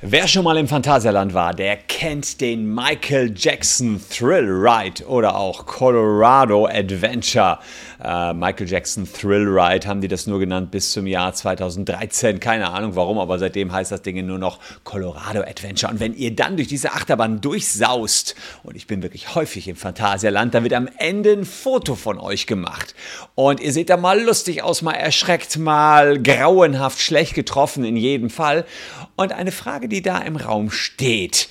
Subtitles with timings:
[0.00, 5.66] Wer schon mal im Phantasialand war, der kennt den Michael Jackson Thrill Ride oder auch
[5.66, 7.58] Colorado Adventure.
[8.00, 12.38] Äh, Michael Jackson Thrill Ride haben die das nur genannt bis zum Jahr 2013.
[12.38, 15.90] Keine Ahnung warum, aber seitdem heißt das Ding nur noch Colorado Adventure.
[15.90, 20.54] Und wenn ihr dann durch diese Achterbahn durchsaust, und ich bin wirklich häufig im Phantasialand,
[20.54, 22.94] dann wird am Ende ein Foto von euch gemacht.
[23.34, 28.30] Und ihr seht da mal lustig aus, mal erschreckt, mal grauenhaft schlecht getroffen in jedem
[28.30, 28.64] Fall.
[29.18, 31.48] Und eine Frage, die da im Raum steht,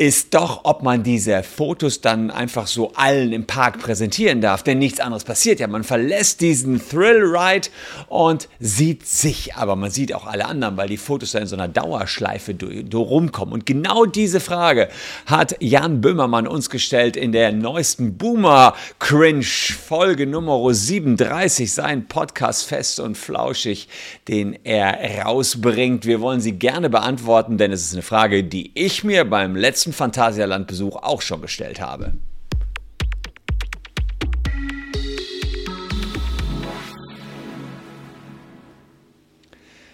[0.00, 4.62] ist doch, ob man diese Fotos dann einfach so allen im Park präsentieren darf.
[4.62, 5.66] Denn nichts anderes passiert ja.
[5.66, 7.68] Man verlässt diesen Thrill Ride
[8.08, 11.54] und sieht sich, aber man sieht auch alle anderen, weil die Fotos dann in so
[11.54, 12.56] einer Dauerschleife
[12.94, 13.52] rumkommen.
[13.52, 14.88] Und genau diese Frage
[15.26, 22.64] hat Jan Böhmermann uns gestellt in der neuesten Boomer Cringe Folge Nummer 37, sein Podcast
[22.64, 23.86] fest und flauschig,
[24.28, 26.06] den er rausbringt.
[26.06, 29.89] Wir wollen sie gerne beantworten, denn es ist eine Frage, die ich mir beim letzten
[29.90, 32.12] letzten Phantasialand-Besuch auch schon gestellt habe.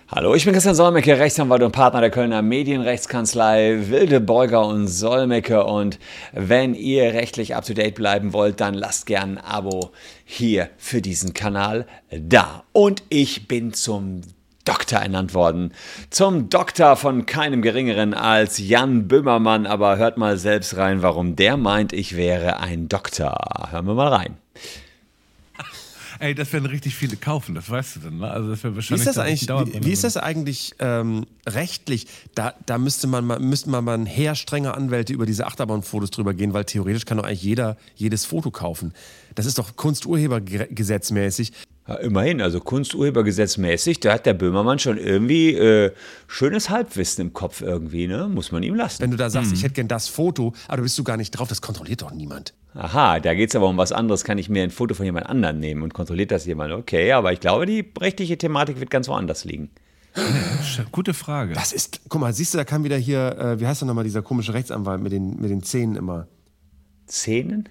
[0.08, 5.64] Hallo, ich bin Christian Solmecke, Rechtsanwalt und Partner der Kölner Medienrechtskanzlei Wilde Beuger und Solmecke.
[5.64, 5.98] Und
[6.32, 9.90] wenn ihr rechtlich up-to-date bleiben wollt, dann lasst gern ein Abo
[10.24, 12.62] hier für diesen Kanal da.
[12.72, 14.22] Und ich bin zum
[14.66, 15.72] Doktor ernannt worden.
[16.10, 19.66] Zum Doktor von keinem geringeren als Jan Böhmermann.
[19.66, 23.68] Aber hört mal selbst rein, warum der meint, ich wäre ein Doktor.
[23.70, 24.36] Hören wir mal rein.
[26.18, 28.18] Ey, das werden richtig viele kaufen, das weißt du dann.
[28.18, 28.30] Ne?
[28.30, 32.06] Also das wahrscheinlich wie ist das eigentlich, wie, wie ist das eigentlich ähm, rechtlich?
[32.34, 36.34] Da, da müsste man, müssten man mal ein Heer strenger Anwälte über diese Achterbahnfotos drüber
[36.34, 38.94] gehen, weil theoretisch kann doch eigentlich jeder jedes Foto kaufen.
[39.34, 41.52] Das ist doch Kunsturhebergesetzmäßig.
[41.88, 45.92] Ja, immerhin, also Kunsturhebergesetzmäßig, da hat der Böhmermann schon irgendwie äh,
[46.26, 48.28] schönes Halbwissen im Kopf irgendwie, ne?
[48.28, 49.02] Muss man ihm lassen.
[49.02, 49.56] Wenn du da sagst, hm.
[49.56, 52.10] ich hätte gern das Foto, aber du bist du gar nicht drauf, das kontrolliert doch
[52.10, 52.54] niemand.
[52.74, 54.24] Aha, da geht es aber um was anderes.
[54.24, 56.72] Kann ich mir ein Foto von jemand anderem nehmen und kontrolliert das jemand?
[56.72, 59.70] Okay, aber ich glaube, die rechtliche Thematik wird ganz woanders liegen.
[60.92, 61.54] Gute Frage.
[61.54, 64.04] Das ist, guck mal, siehst du, da kam wieder hier, äh, wie heißt der nochmal,
[64.04, 66.26] dieser komische Rechtsanwalt mit den, mit den Zähnen immer.
[67.06, 67.68] Zähnen?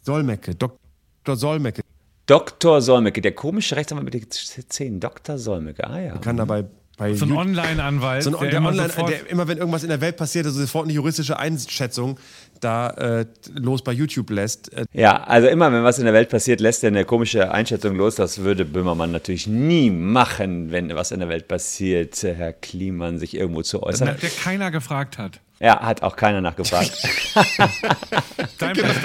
[0.00, 1.36] Solmecke, Dr.
[1.36, 1.82] Solmecke.
[2.26, 2.80] Dr.
[2.80, 5.00] Solmecke, der komische Rechtsanwalt mit den Zähnen.
[5.00, 5.38] Dr.
[5.38, 6.12] Solmecke, ah ja.
[6.12, 6.64] Man kann dabei
[6.96, 8.22] bei so ein Online-Anwalt.
[8.22, 10.84] So der, der, immer Online, der immer, wenn irgendwas in der Welt passiert, also sofort
[10.84, 12.18] eine juristische Einschätzung
[12.60, 14.72] da äh, los bei YouTube lässt.
[14.72, 17.96] Äh, ja, also immer, wenn was in der Welt passiert, lässt er eine komische Einschätzung
[17.96, 18.14] los.
[18.14, 23.36] Das würde Böhmermann natürlich nie machen, wenn was in der Welt passiert, Herr Kliman sich
[23.36, 24.16] irgendwo zu äußern.
[24.20, 25.40] Der keiner gefragt hat.
[25.60, 26.92] Ja, hat auch keiner nachgefragt.
[28.58, 28.96] Dein Platz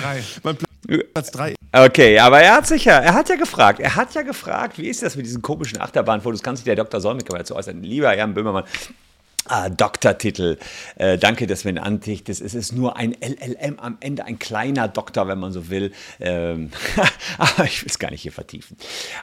[0.44, 0.60] 3.
[1.14, 1.56] Platz 3.
[1.72, 5.04] Okay, aber er hat sicher, er hat ja gefragt, er hat ja gefragt, wie ist
[5.04, 6.42] das mit diesen komischen Achterbahnfotos?
[6.42, 7.00] Kann sich der Dr.
[7.00, 7.84] Solmecke dazu äußern?
[7.84, 8.64] Lieber Jan Böhmermann,
[9.52, 10.60] Ah, Doktortitel.
[10.96, 12.40] Äh, danke, dass wir ihn antichtest.
[12.40, 15.92] Es ist nur ein LLM am Ende, ein kleiner Doktor, wenn man so will.
[16.20, 16.70] Ähm,
[17.40, 18.78] aber ich will es gar nicht hier vertiefen.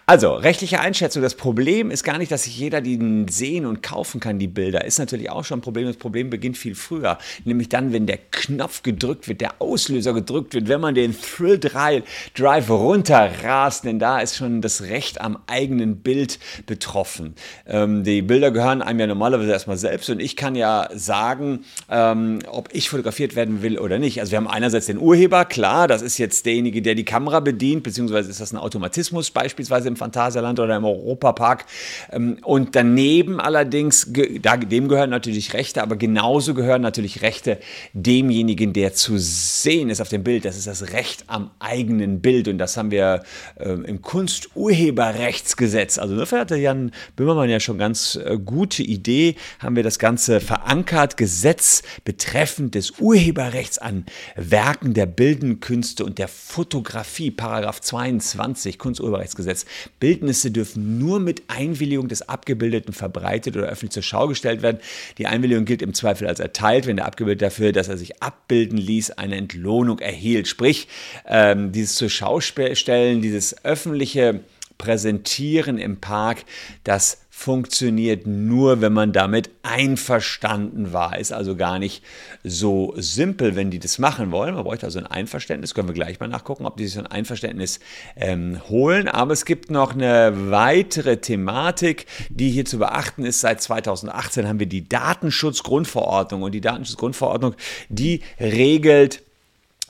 [0.04, 1.22] Also, rechtliche Einschätzung.
[1.22, 4.84] Das Problem ist gar nicht, dass sich jeder die sehen und kaufen kann, die Bilder.
[4.84, 5.86] Ist natürlich auch schon ein Problem.
[5.86, 7.19] Das Problem beginnt viel früher.
[7.44, 11.60] Nämlich dann, wenn der Knopf gedrückt wird, der Auslöser gedrückt wird, wenn man den Thrill
[11.60, 13.84] Drive runterrast.
[13.84, 17.36] Denn da ist schon das Recht am eigenen Bild betroffen.
[17.69, 22.38] Ähm, die Bilder gehören einem ja normalerweise erstmal selbst und ich kann ja sagen, ähm,
[22.50, 24.19] ob ich fotografiert werden will oder nicht.
[24.21, 27.82] Also wir haben einerseits den Urheber, klar, das ist jetzt derjenige, der die Kamera bedient,
[27.82, 31.66] beziehungsweise ist das ein Automatismus, beispielsweise im Phantasialand oder im Europapark.
[32.10, 34.10] Ähm, und daneben allerdings,
[34.41, 37.59] da, dem gehören natürlich Rechte, aber genauso gehören natürlich Rechte
[37.93, 40.47] demjenigen, der zu sehen ist auf dem Bild.
[40.47, 43.22] Das ist das Recht am eigenen Bild und das haben wir
[43.60, 45.98] ähm, im Kunsturheberrechtsgesetz.
[45.98, 50.06] Also dafür hatte Jan Böhmermann ja schon ganz äh, gute Idee, haben wir das Ganze
[50.06, 54.06] verankert, Gesetz betreffend des Urheberrechts an
[54.37, 59.66] Werken der bildenden Künste und der Fotografie, Paragraph 22 Kunsturheberrechtsgesetz.
[59.99, 64.78] Bildnisse dürfen nur mit Einwilligung des Abgebildeten verbreitet oder öffentlich zur Schau gestellt werden.
[65.19, 68.78] Die Einwilligung gilt im Zweifel als erteilt, wenn der Abgebildete dafür, dass er sich abbilden
[68.78, 70.47] ließ, eine Entlohnung erhielt.
[70.47, 70.86] Sprich,
[71.27, 74.41] ähm, dieses zur Schau stellen, dieses öffentliche
[74.78, 76.45] Präsentieren im Park,
[76.84, 81.19] das funktioniert nur, wenn man damit einverstanden war.
[81.19, 82.03] Ist also gar nicht
[82.43, 84.55] so simpel, wenn die das machen wollen.
[84.55, 85.75] Man bräuchte also ein Einverständnis.
[85.75, 87.78] Können wir gleich mal nachgucken, ob die sich ein Einverständnis
[88.17, 89.07] ähm, holen.
[89.07, 93.43] Aber es gibt noch eine weitere Thematik, die hier zu beachten ist.
[93.43, 96.41] Seit 2018 haben wir die Datenschutzgrundverordnung.
[96.41, 97.55] Und die Datenschutzgrundverordnung,
[97.91, 99.23] die regelt,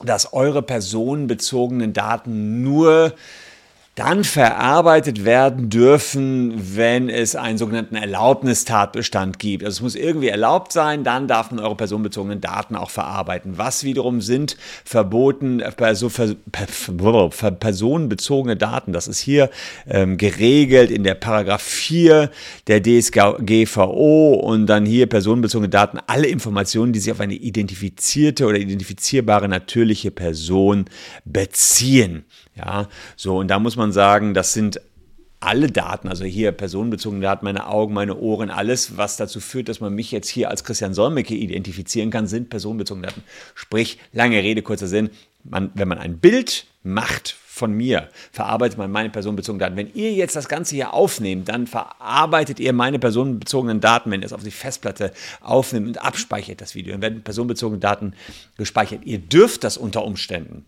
[0.03, 3.15] dass eure personenbezogenen Daten nur
[3.97, 9.63] dann verarbeitet werden dürfen, wenn es einen sogenannten Erlaubnistatbestand gibt.
[9.63, 13.57] Also es muss irgendwie erlaubt sein, dann darf man eure personenbezogenen Daten auch verarbeiten.
[13.57, 14.55] Was wiederum sind
[14.85, 16.11] verboten, also
[17.59, 18.93] personenbezogene Daten.
[18.93, 19.49] Das ist hier
[19.87, 22.29] ähm, geregelt in der Paragraph 4
[22.67, 28.59] der DSGVO und dann hier personenbezogene Daten, alle Informationen, die sich auf eine identifizierte oder
[28.59, 30.85] identifizierbare natürliche Person
[31.25, 32.25] beziehen.
[32.57, 34.81] Ja, so und da muss man sagen, das sind
[35.39, 39.79] alle Daten, also hier personenbezogene Daten, meine Augen, meine Ohren, alles, was dazu führt, dass
[39.79, 43.23] man mich jetzt hier als Christian Solmecke identifizieren kann, sind personenbezogene Daten.
[43.53, 45.11] Sprich, lange Rede, kurzer Sinn,
[45.43, 49.75] man, wenn man ein Bild macht von mir, verarbeitet man meine personenbezogenen Daten.
[49.75, 54.25] Wenn ihr jetzt das Ganze hier aufnehmt, dann verarbeitet ihr meine personenbezogenen Daten, wenn ihr
[54.25, 55.11] es auf die Festplatte
[55.41, 56.93] aufnimmt und abspeichert das Video.
[56.93, 58.13] Dann werden personenbezogene Daten
[58.57, 59.01] gespeichert.
[59.05, 60.65] Ihr dürft das unter Umständen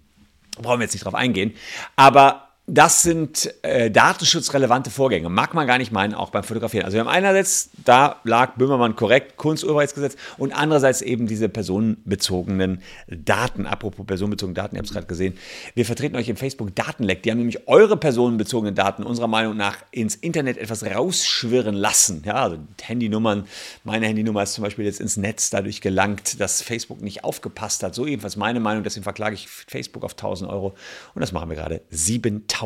[0.61, 1.55] brauchen wir jetzt nicht drauf eingehen.
[1.95, 5.29] Aber das sind äh, datenschutzrelevante Vorgänge.
[5.29, 6.85] Mag man gar nicht meinen, auch beim Fotografieren.
[6.85, 13.65] Also wir haben einerseits, da lag Böhmermann korrekt, Kunsturheitsgesetz und andererseits eben diese personenbezogenen Daten.
[13.65, 15.35] Apropos personenbezogene Daten, ihr habt es gerade gesehen.
[15.73, 17.23] Wir vertreten euch im Facebook Datenleck.
[17.23, 22.21] Die haben nämlich eure personenbezogenen Daten unserer Meinung nach ins Internet etwas rausschwirren lassen.
[22.25, 23.45] Ja, also Handynummern.
[23.83, 27.95] Meine Handynummer ist zum Beispiel jetzt ins Netz dadurch gelangt, dass Facebook nicht aufgepasst hat.
[27.95, 28.83] So jedenfalls meine Meinung.
[28.83, 30.75] Deswegen verklage ich Facebook auf 1000 Euro.
[31.15, 32.58] Und das machen wir gerade 7000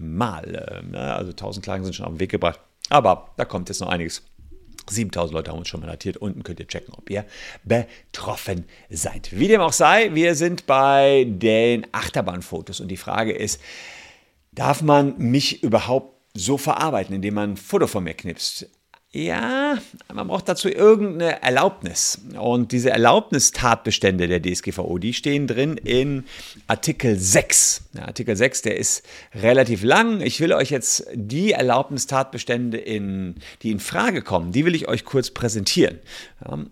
[0.00, 0.82] Mal.
[0.82, 1.14] Ähm, ne?
[1.14, 2.60] Also 1000 Klagen sind schon auf den Weg gebracht.
[2.88, 4.22] Aber da kommt jetzt noch einiges.
[4.88, 6.16] 7000 Leute haben uns schon mal datiert.
[6.16, 7.24] Unten könnt ihr checken, ob ihr
[7.64, 9.30] betroffen seid.
[9.32, 13.60] Wie dem auch sei, wir sind bei den Achterbahnfotos und die Frage ist,
[14.52, 18.68] darf man mich überhaupt so verarbeiten, indem man ein Foto von mir knipst?
[19.16, 19.78] Ja,
[20.12, 22.20] man braucht dazu irgendeine Erlaubnis.
[22.38, 26.24] Und diese Erlaubnistatbestände der DSGVO, die stehen drin in
[26.66, 27.84] Artikel 6.
[27.94, 30.20] Ja, Artikel 6, der ist relativ lang.
[30.20, 35.06] Ich will euch jetzt die Erlaubnistatbestände, in, die in Frage kommen, die will ich euch
[35.06, 35.98] kurz präsentieren.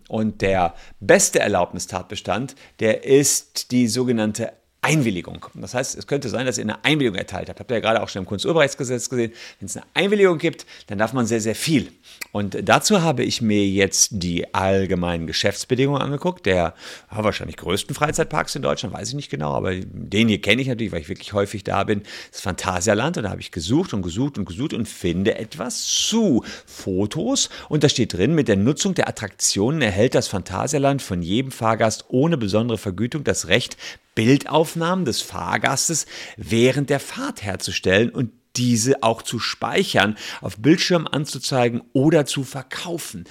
[0.08, 4.52] Und der beste Erlaubnistatbestand, der ist die sogenannte
[4.85, 5.47] Einwilligung.
[5.55, 7.59] Das heißt, es könnte sein, dass ihr eine Einwilligung erteilt habt.
[7.59, 9.33] Habt ihr ja gerade auch schon im Kunsturheitsgesetz gesehen.
[9.59, 11.91] Wenn es eine Einwilligung gibt, dann darf man sehr, sehr viel.
[12.33, 16.75] Und dazu habe ich mir jetzt die allgemeinen Geschäftsbedingungen angeguckt, der
[17.11, 20.69] ja, wahrscheinlich größten Freizeitparks in Deutschland, weiß ich nicht genau, aber den hier kenne ich
[20.69, 23.17] natürlich, weil ich wirklich häufig da bin, das Phantasialand.
[23.17, 27.49] Und da habe ich gesucht und gesucht und gesucht und finde etwas zu Fotos.
[27.71, 32.05] Und da steht drin, mit der Nutzung der Attraktionen erhält das Phantasialand von jedem Fahrgast
[32.09, 33.79] ohne besondere Vergütung das Recht,
[34.14, 36.06] Bildaufnahmen des Fahrgastes
[36.37, 43.25] während der Fahrt herzustellen und diese auch zu speichern, auf Bildschirm anzuzeigen oder zu verkaufen.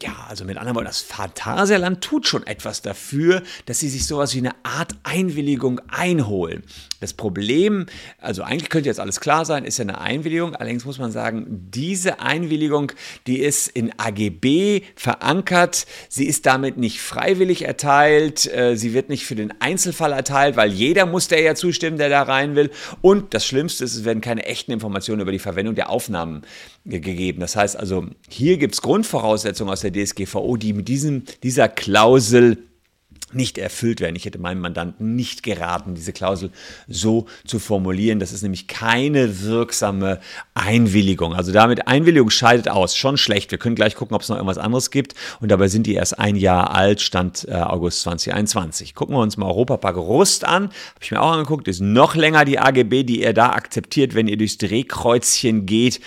[0.00, 4.34] Ja, also mit anderen Worten, das Phantasialand tut schon etwas dafür, dass sie sich sowas
[4.34, 6.62] wie eine Art Einwilligung einholen.
[7.00, 7.86] Das Problem,
[8.18, 10.56] also eigentlich könnte jetzt alles klar sein, ist ja eine Einwilligung.
[10.56, 12.92] Allerdings muss man sagen, diese Einwilligung,
[13.26, 15.86] die ist in AGB verankert.
[16.08, 18.46] Sie ist damit nicht freiwillig erteilt.
[18.52, 22.08] Äh, sie wird nicht für den Einzelfall erteilt, weil jeder muss der ja zustimmen, der
[22.08, 22.70] da rein will.
[23.00, 26.42] Und das Schlimmste ist, es werden keine echten Informationen über die Verwendung der Aufnahmen
[26.84, 27.40] gegeben.
[27.40, 32.67] Das heißt also, hier gibt es Grundvoraussetzungen aus der DSGVO, die mit diesem, dieser Klausel
[33.34, 34.16] nicht erfüllt werden.
[34.16, 36.50] Ich hätte meinem Mandanten nicht geraten, diese Klausel
[36.86, 38.20] so zu formulieren.
[38.20, 40.20] Das ist nämlich keine wirksame
[40.54, 41.34] Einwilligung.
[41.34, 42.96] Also damit Einwilligung scheidet aus.
[42.96, 43.50] Schon schlecht.
[43.50, 45.14] Wir können gleich gucken, ob es noch irgendwas anderes gibt.
[45.40, 48.94] Und dabei sind die erst ein Jahr alt, Stand äh, August 2021.
[48.94, 50.64] Gucken wir uns mal Europapark Rust an.
[50.64, 51.68] Habe ich mir auch angeguckt.
[51.68, 56.00] Ist noch länger die AGB, die ihr da akzeptiert, wenn ihr durchs Drehkreuzchen geht.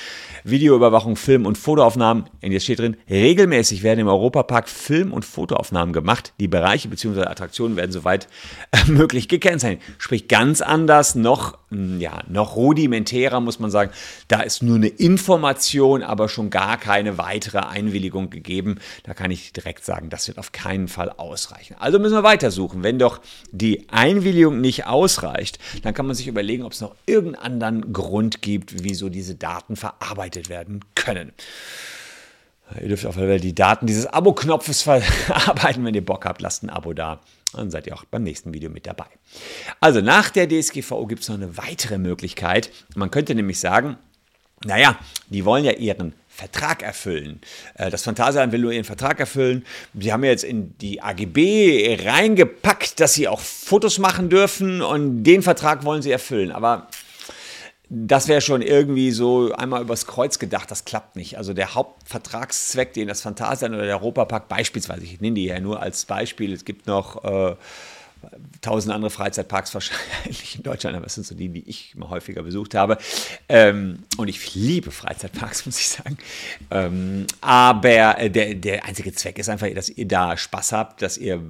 [0.44, 2.26] Videoüberwachung, Film- und Fotoaufnahmen.
[2.42, 6.34] Und jetzt steht drin, regelmäßig werden im Europapark Film- und Fotoaufnahmen gemacht.
[6.40, 7.11] Die Bereiche bzw.
[7.18, 8.28] Attraktionen werden soweit
[8.72, 9.82] äh, möglich gekennzeichnet.
[9.98, 13.92] Sprich ganz anders, noch, hm, ja, noch rudimentärer muss man sagen.
[14.28, 18.80] Da ist nur eine Information, aber schon gar keine weitere Einwilligung gegeben.
[19.04, 21.76] Da kann ich direkt sagen, das wird auf keinen Fall ausreichen.
[21.80, 22.84] Also müssen wir weitersuchen.
[22.84, 23.20] Wenn doch
[23.52, 28.42] die Einwilligung nicht ausreicht, dann kann man sich überlegen, ob es noch irgendeinen anderen Grund
[28.42, 31.32] gibt, wieso diese Daten verarbeitet werden können.
[32.80, 35.84] Ihr dürft auf jeden Fall die Daten dieses Abo-Knopfes verarbeiten.
[35.84, 37.22] Wenn ihr Bock habt, lasst ein Abo da.
[37.54, 39.08] Dann seid ihr auch beim nächsten Video mit dabei.
[39.80, 42.72] Also nach der DSGVO gibt es noch eine weitere Möglichkeit.
[42.96, 43.98] Man könnte nämlich sagen,
[44.64, 44.98] naja,
[45.30, 47.42] die wollen ja ihren Vertrag erfüllen.
[47.76, 49.66] Äh, das Phantasialand will nur ihren Vertrag erfüllen.
[49.94, 55.42] Sie haben jetzt in die AGB reingepackt, dass sie auch Fotos machen dürfen und den
[55.42, 56.52] Vertrag wollen sie erfüllen.
[56.52, 56.88] Aber
[57.94, 61.38] das wäre schon irgendwie so einmal übers Kreuz gedacht, das klappt nicht.
[61.38, 65.82] Also der Hauptvertragszweck, den das Phantasialand oder der Europapark beispielsweise, ich nenne die ja nur
[65.82, 67.56] als Beispiel, es gibt noch äh,
[68.62, 72.44] tausend andere Freizeitparks wahrscheinlich in Deutschland, aber es sind so die, die ich immer häufiger
[72.44, 72.98] besucht habe.
[73.50, 76.18] Ähm, und ich liebe Freizeitparks, muss ich sagen.
[76.70, 81.18] Ähm, aber äh, der, der einzige Zweck ist einfach, dass ihr da Spaß habt, dass
[81.18, 81.44] ihr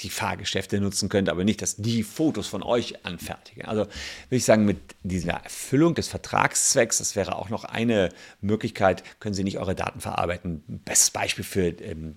[0.00, 3.64] die Fahrgeschäfte nutzen könnt, aber nicht, dass die Fotos von euch anfertigen.
[3.64, 9.02] Also würde ich sagen, mit dieser Erfüllung des Vertragszwecks, das wäre auch noch eine Möglichkeit,
[9.20, 10.62] können Sie nicht eure Daten verarbeiten.
[10.84, 12.16] Bestes Beispiel für ähm,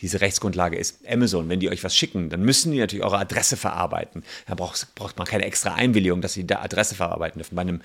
[0.00, 1.48] diese Rechtsgrundlage ist Amazon.
[1.48, 4.24] Wenn die euch was schicken, dann müssen die natürlich eure Adresse verarbeiten.
[4.46, 7.56] Da braucht, braucht man keine extra Einwilligung, dass sie da Adresse verarbeiten dürfen.
[7.56, 7.80] Bei einem,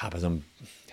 [0.00, 0.44] ja, bei so einem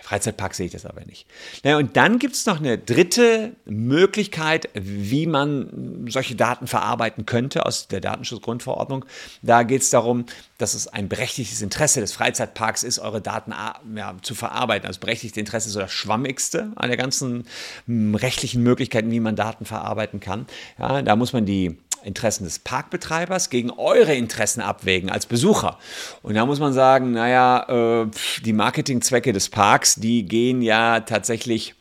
[0.09, 1.27] Freizeitpark sehe ich das aber nicht.
[1.63, 7.63] Naja, und dann gibt es noch eine dritte Möglichkeit, wie man solche Daten verarbeiten könnte
[7.67, 9.05] aus der Datenschutzgrundverordnung.
[9.43, 10.25] Da geht es darum,
[10.57, 14.87] dass es ein berechtigtes Interesse des Freizeitparks ist, eure Daten ah, ja, zu verarbeiten.
[14.87, 17.45] Also berechtigtes Interesse ist so das Schwammigste an der ganzen
[17.85, 20.47] hm, rechtlichen Möglichkeiten, wie man Daten verarbeiten kann.
[20.79, 25.77] Ja, da muss man die Interessen des Parkbetreibers gegen eure Interessen abwägen als Besucher.
[26.21, 28.07] Und da muss man sagen, naja, äh,
[28.43, 31.75] die Marketingzwecke des Parks, die gehen ja tatsächlich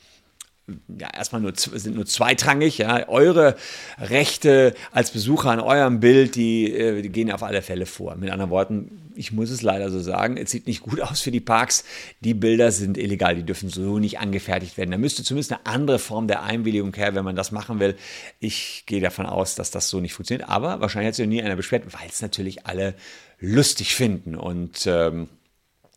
[0.99, 2.79] ja, erstmal nur, sind nur zweitrangig.
[2.79, 3.09] Ja.
[3.09, 3.57] Eure
[3.99, 8.17] Rechte als Besucher an eurem Bild, die, äh, die, gehen auf alle Fälle vor.
[8.17, 11.31] Mit anderen Worten, ich muss es leider so sagen, es sieht nicht gut aus für
[11.31, 11.85] die Parks.
[12.21, 14.91] Die Bilder sind illegal, die dürfen so nicht angefertigt werden.
[14.91, 17.97] Da müsste zumindest eine andere Form der Einwilligung her, wenn man das machen will.
[18.39, 20.49] Ich gehe davon aus, dass das so nicht funktioniert.
[20.49, 22.95] Aber wahrscheinlich hat sich nie einer beschwert, weil es natürlich alle
[23.41, 24.35] lustig finden.
[24.35, 25.29] Und ähm,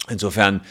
[0.10, 0.62] insofern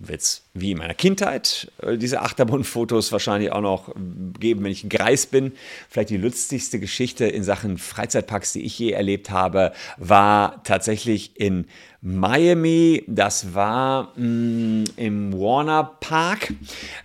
[0.00, 3.94] wird wie in meiner Kindheit äh, diese Achterbahnfotos wahrscheinlich auch noch
[4.38, 5.52] geben, wenn ich ein Greis bin.
[5.88, 11.66] Vielleicht die lustigste Geschichte in Sachen Freizeitparks, die ich je erlebt habe, war tatsächlich in
[12.02, 13.04] Miami.
[13.06, 16.54] Das war mh, mm, im Warner Park.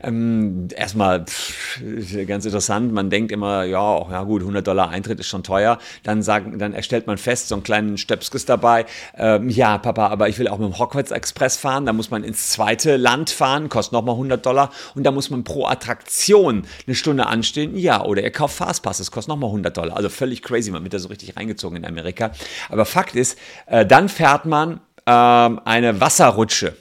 [0.01, 1.79] Ähm, erstmal pff,
[2.25, 2.93] ganz interessant.
[2.93, 5.79] Man denkt immer, ja, ja gut, 100 Dollar Eintritt ist schon teuer.
[6.03, 8.85] Dann, sagen, dann erstellt man fest, so einen kleinen Stöpskes dabei.
[9.17, 11.85] Ähm, ja, Papa, aber ich will auch mit dem Hogwarts Express fahren.
[11.85, 14.71] Da muss man ins zweite Land fahren, kostet nochmal 100 Dollar.
[14.95, 17.75] Und da muss man pro Attraktion eine Stunde anstehen.
[17.75, 19.97] Ja, oder ihr kauft Fastpass, das kostet nochmal 100 Dollar.
[19.97, 22.31] Also völlig crazy, man wird da so richtig reingezogen in Amerika.
[22.69, 26.75] Aber Fakt ist, äh, dann fährt man ähm, eine Wasserrutsche.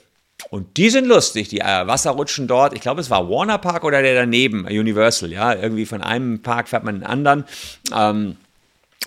[0.50, 2.74] Und die sind lustig, die äh, Wasserrutschen dort.
[2.74, 5.32] Ich glaube, es war Warner Park oder der daneben, Universal.
[5.32, 7.44] Ja, irgendwie von einem Park fährt man in den anderen.
[7.94, 8.36] Ähm,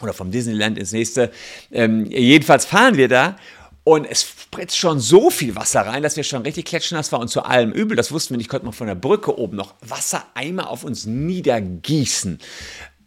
[0.01, 1.31] oder vom Disneyland ins nächste.
[1.71, 3.35] Ähm, jedenfalls fahren wir da
[3.83, 7.29] und es spritzt schon so viel Wasser rein, dass wir schon richtig klatschnass waren und
[7.29, 7.95] zu allem übel.
[7.95, 12.39] Das wussten wir nicht, konnte man von der Brücke oben noch Wassereimer auf uns niedergießen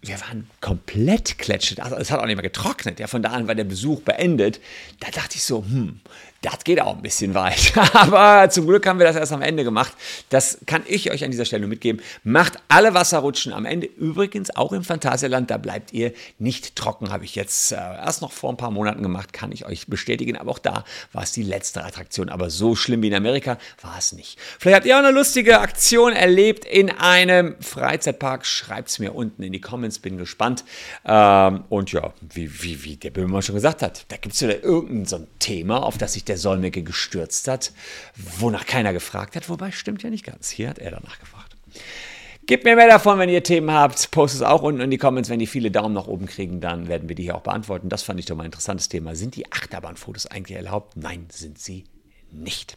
[0.02, 1.80] wir waren komplett klatschend.
[1.80, 3.00] Also es hat auch nicht mehr getrocknet.
[3.00, 4.60] Ja, von da an war der Besuch beendet.
[5.00, 6.00] Da dachte ich so, hm,
[6.42, 7.72] das geht auch ein bisschen weit.
[7.92, 9.92] Aber zum Glück haben wir das erst am Ende gemacht.
[10.30, 12.00] Das kann ich euch an dieser Stelle nur mitgeben.
[12.24, 13.86] Macht alle Wasserrutschen am Ende.
[13.86, 17.10] Übrigens auch im Phantasialand, da bleibt ihr nicht trocken.
[17.10, 20.38] Habe ich jetzt äh, erst noch vor ein paar Monaten gemacht, kann ich euch bestätigen.
[20.38, 22.30] Aber auch da war es die letzte Attraktion.
[22.30, 24.38] Aber so schlimm wie in Amerika war es nicht.
[24.58, 28.46] Vielleicht habt ihr auch eine lustige Aktion erlebt in einem Freizeitpark.
[28.46, 29.98] Schreibt es mir unten in die Comments.
[29.98, 30.64] Bin gespannt.
[31.04, 34.62] Ähm, und ja, wie, wie, wie der Böhmer schon gesagt hat, da gibt es wieder
[34.64, 37.72] irgendein so ein Thema, auf das sich der Solmecke gestürzt hat,
[38.38, 40.48] wonach keiner gefragt hat, wobei stimmt ja nicht ganz.
[40.48, 41.56] Hier hat er danach gefragt.
[42.46, 44.10] Gebt mir mehr davon, wenn ihr Themen habt.
[44.10, 45.28] Postet es auch unten in die Comments.
[45.28, 47.88] Wenn die viele Daumen nach oben kriegen, dann werden wir die hier auch beantworten.
[47.88, 49.14] Das fand ich doch mal ein interessantes Thema.
[49.14, 50.96] Sind die Achterbahnfotos eigentlich erlaubt?
[50.96, 51.84] Nein, sind sie
[52.32, 52.76] nicht.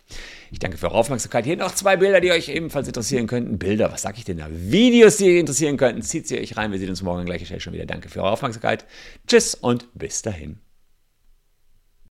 [0.51, 1.45] Ich danke für eure Aufmerksamkeit.
[1.45, 3.57] Hier noch zwei Bilder, die euch ebenfalls interessieren könnten.
[3.57, 4.47] Bilder, was sage ich denn da?
[4.49, 6.01] Videos, die euch interessieren könnten.
[6.01, 6.71] Zieht sie euch rein.
[6.71, 7.85] Wir sehen uns morgen Stelle schon wieder.
[7.85, 8.85] Danke für eure Aufmerksamkeit.
[9.27, 10.62] Tschüss und bis dahin.